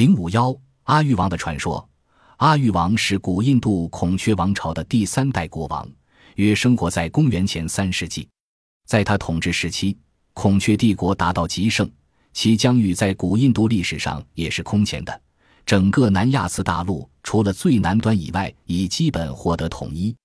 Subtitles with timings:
[0.00, 1.86] 零五幺阿育王的传说。
[2.38, 5.86] 阿育王是古印度孔雀王朝的第三代国王，
[6.36, 8.26] 约生活在公元前三世纪。
[8.86, 9.98] 在他统治时期，
[10.32, 11.86] 孔雀帝国达到极盛，
[12.32, 15.20] 其疆域在古印度历史上也是空前的。
[15.66, 20.16] 整个南亚次大陆除了最南端以外，已基本获得统一。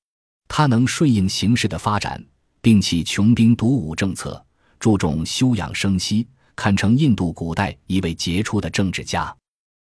[0.48, 2.23] 他能顺应形势的发展，
[2.62, 4.42] 并起穷兵黩武政策，
[4.80, 9.36] 注重休养生息，堪称印度古代一位杰出的政治家。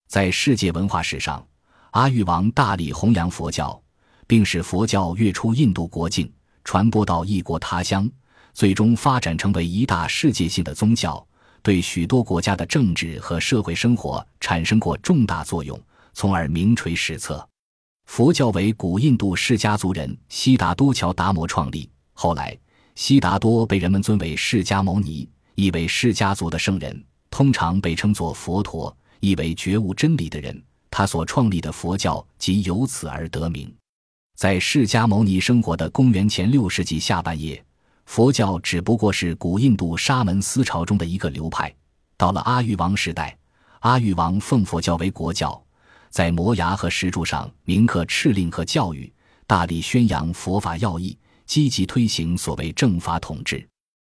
[0.09, 1.47] 在世界文化史上，
[1.91, 3.79] 阿育王大力弘扬佛教，
[4.27, 6.33] 并使佛教跃出印度国境，
[6.65, 8.11] 传播到异国他乡，
[8.55, 11.23] 最终发展成为一大世界性的宗教，
[11.63, 15.79] 对许多国家的政治和社会生活产生过重大作用，
[16.15, 17.47] 从而名垂史册。
[18.07, 22.57] 佛教为古印度释迦族人悉达多乔达摩创立，后来
[22.95, 30.63] 悉达多被人们尊为释迦牟尼，意为释迦族的圣人，通常被称作佛陀，意为觉悟真理的人。
[30.91, 33.73] 他所创立的佛教即由此而得名。
[34.37, 37.63] 在释迦牟尼生活的公元前六世纪下半叶，
[38.07, 41.75] 佛教只不过是古印度沙门思潮中的一个流派。
[42.17, 43.37] 到了阿育王时代，
[43.81, 45.63] 阿育王奉佛教为国教，
[46.09, 49.13] 在摩崖和石柱上铭刻敕令和教育，
[49.47, 53.69] 大力宣扬佛法要义，积极推行所谓正法统治。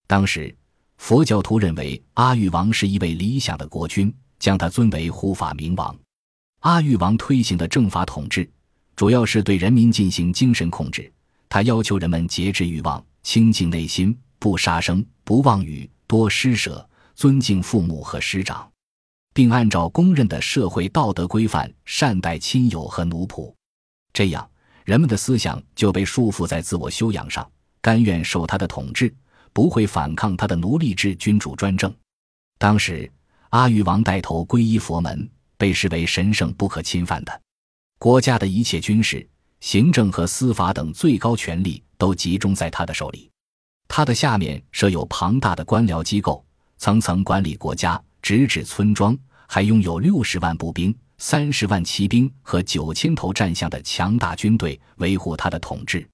[0.06, 0.56] 当时，
[0.97, 5.95] 佛教徒认为阿育王是一位理想的国君，将他尊为护法明王。
[6.62, 8.50] 阿育王推行的政法统治，
[8.96, 11.12] 主要是对人民进行精神控制。
[11.48, 18.70] 他要求人们节制欲望，清净内心，不杀生，不妄语，多施舍，尊敬父母和师长，
[19.34, 23.53] 并按照公认的社会道德规范善待亲友和奴仆。
[24.14, 24.50] 这样，
[24.86, 27.50] 人们的思想就被束缚在自我修养上，
[27.81, 29.14] 甘愿受他的统治，
[29.53, 31.94] 不会反抗他的奴隶制君主专政。
[32.58, 33.09] 当时，
[33.50, 35.30] 阿育王带头皈依佛门。
[35.58, 37.42] 被视为神圣不可侵犯的，
[37.97, 39.28] 国家的一切军事、
[39.59, 43.30] 行政和司法等最高权力都集中在他的手里。
[43.85, 46.41] 他的下面设有庞大的官僚机构，
[46.78, 49.18] 层层管理国家，直指村庄，
[49.50, 56.07] 还拥有六十万步兵、三十万骑兵和九千头战象的强大军队维护他的统治。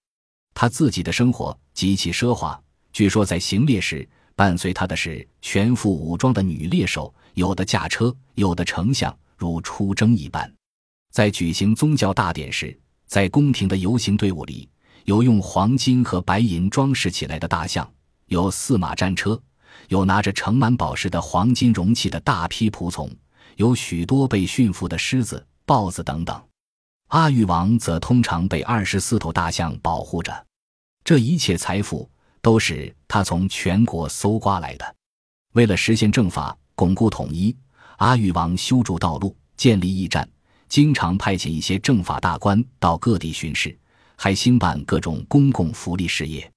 [0.55, 2.59] 他自己的生活极其奢华，
[2.91, 9.15] 据说在行猎时，伴随他的是全副武装的女猎手，有的驾车，有的丞相。
[9.37, 10.49] 如出征一般，
[11.11, 14.69] 在举行宗教大典时，在宫廷的游行队伍里，
[15.03, 17.85] 有用黄金和白银装饰起来的大象，
[18.27, 19.37] 有四马战车，
[19.89, 23.13] 有拿着盛满宝石的黄金容器的大批仆从，
[23.57, 26.41] 有许多被驯服的狮子、豹子等等。
[27.09, 30.45] 阿育王则通常被二十四头大象保护着。
[31.03, 32.09] 这一切财富
[32.41, 34.95] 都是他从全国搜刮来的。
[35.55, 37.55] 为了实现政法，巩固统一。
[37.97, 40.29] 阿育王修筑道路，建立驿站，
[40.67, 43.77] 经常派遣一些政法大官到各地巡视，
[44.17, 46.51] 还兴办各种公共福利事业。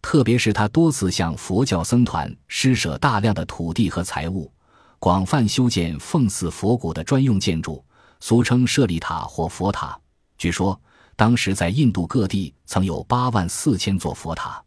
[0.00, 4.50] 特别是他多次向佛教僧团施舍大量的土地和财物，
[4.98, 7.84] 广泛修建奉祀佛骨的专用建筑，
[8.20, 9.98] 俗称舍利塔或佛塔。
[10.38, 10.80] 据说，
[11.16, 14.64] 当时在印度各地曾有八万四千座佛塔。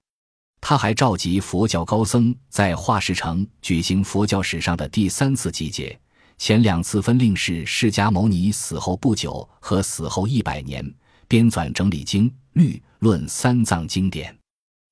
[0.61, 5.99] 他还召集佛教高僧在化石城举行佛教史上的第三次集结。
[6.37, 10.83] 前两次分令是释迦牟尼死后不久和死后一百年，
[11.27, 14.35] 编纂整理经律论三藏经典。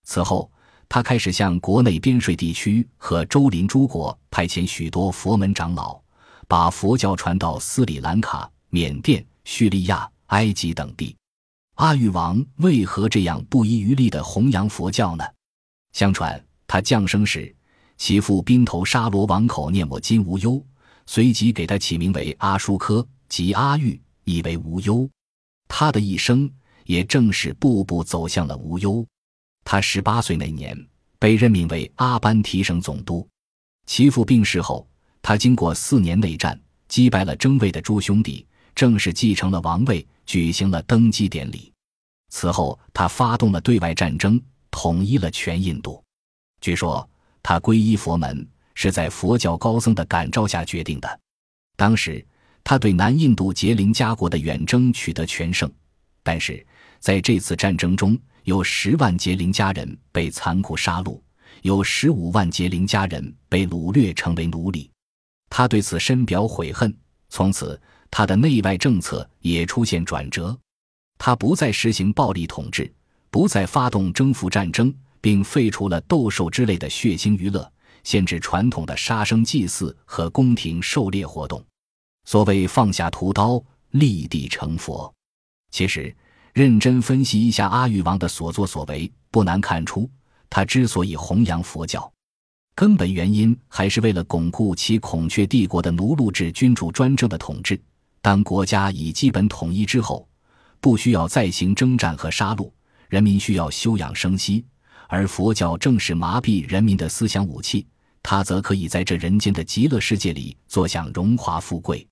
[0.06, 0.52] 此后，
[0.88, 6.00] 他开始向国内边陲地区和周邻诸国派遣许多佛门长老，
[6.48, 11.16] 把佛教传到斯里兰卡、缅甸、叙利亚、埃及等地。
[11.76, 15.24] 阿育王为何这样不遗余力地弘扬佛教呢？
[15.94, 17.54] 相传他降生时，
[17.98, 20.64] 其父宾头沙罗王口念我今无忧。
[21.06, 25.10] 随即给他起名为阿舒科，即阿育，意为无忧。
[25.68, 26.48] 他的一生
[26.86, 29.04] 也正是步步走向了无忧。
[29.66, 30.78] 他十八岁那年
[31.18, 33.28] 被任命为阿班提省总督。
[33.88, 34.88] 其父病逝后，
[35.22, 38.46] 他经过四年内战，击败了争位的诸兄弟，
[38.76, 41.74] 正式继承了王位，举行了登基典礼。
[42.30, 44.40] 此后，他发动了对外战争，
[44.72, 46.04] 统一了全印度。
[46.62, 47.10] 据说
[47.42, 48.48] 他皈依佛门。
[48.82, 51.20] 是在佛教高僧的感召下决定的。
[51.76, 52.26] 当时，
[52.64, 55.70] 他对南印度杰林加国的远征取得全胜，
[56.24, 56.66] 但是
[57.02, 61.20] 在这次战争中，有十万杰林家人被残酷杀戮，
[61.62, 64.90] 有十五万杰林家人被掳掠成为奴隶。
[65.50, 66.98] 他对此深表悔恨。
[67.28, 67.78] 从此，
[68.10, 70.58] 他的内外政策也出现转折，
[71.18, 72.90] 他不再实行暴力统治，
[73.30, 77.72] 不再发动征服战争，并废除了斗兽之类的血腥娱乐。
[78.02, 81.64] 限制传统的杀生祭祀和宫廷狩猎活动，
[82.24, 83.62] 所谓放下屠刀，
[83.92, 85.14] 立地成佛。
[85.70, 86.16] 其实，
[86.54, 90.10] 认真分析一下阿育王的所作所为，不难看出，
[90.50, 92.12] 他之所以弘扬佛教，
[92.74, 97.80] 根本原因还是为了巩固其孔雀帝国的奴隶制君主专政的统治。
[98.22, 100.28] 当国家已基本统一之后，
[100.80, 102.72] 不需要再行征战和杀戮，
[103.10, 104.64] 人民需要休养生息，
[105.08, 107.86] 而佛教正是麻痹人民的思想武器，
[108.24, 112.08] 他则可以在这人间的极乐世界里坐享荣华富贵。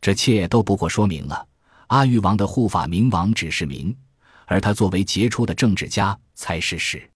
[0.00, 1.46] 这切都不过说明了。
[1.86, 3.96] 阿育王的护法明王只是名，
[4.46, 7.10] 而他作为杰出的政治家才是实。